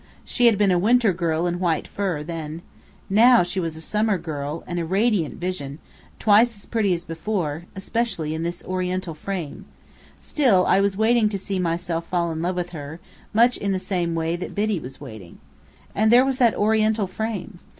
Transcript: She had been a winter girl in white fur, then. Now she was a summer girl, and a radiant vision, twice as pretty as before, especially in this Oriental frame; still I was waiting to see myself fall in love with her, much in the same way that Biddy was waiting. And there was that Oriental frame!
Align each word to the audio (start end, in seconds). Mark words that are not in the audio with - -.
She 0.25 0.47
had 0.47 0.57
been 0.57 0.71
a 0.71 0.79
winter 0.79 1.13
girl 1.13 1.45
in 1.45 1.59
white 1.59 1.87
fur, 1.87 2.23
then. 2.23 2.63
Now 3.07 3.43
she 3.43 3.59
was 3.59 3.75
a 3.75 3.81
summer 3.81 4.17
girl, 4.17 4.63
and 4.65 4.79
a 4.79 4.83
radiant 4.83 5.35
vision, 5.35 5.77
twice 6.17 6.57
as 6.57 6.65
pretty 6.65 6.91
as 6.95 7.03
before, 7.03 7.65
especially 7.75 8.33
in 8.33 8.41
this 8.41 8.63
Oriental 8.65 9.13
frame; 9.13 9.65
still 10.19 10.65
I 10.65 10.79
was 10.81 10.97
waiting 10.97 11.29
to 11.29 11.37
see 11.37 11.59
myself 11.59 12.07
fall 12.07 12.31
in 12.31 12.41
love 12.41 12.55
with 12.55 12.71
her, 12.71 12.99
much 13.31 13.57
in 13.57 13.73
the 13.73 13.77
same 13.77 14.15
way 14.15 14.35
that 14.37 14.55
Biddy 14.55 14.79
was 14.79 14.99
waiting. 14.99 15.37
And 15.93 16.11
there 16.11 16.25
was 16.25 16.37
that 16.37 16.55
Oriental 16.55 17.05
frame! 17.05 17.59